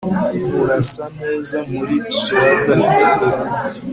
[0.61, 3.41] Urasa neza muri swater itukura